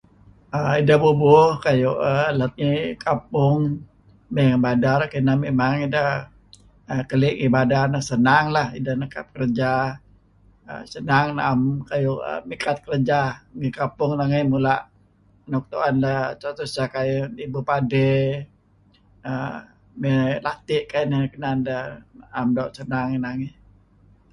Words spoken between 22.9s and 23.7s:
ngi nangey.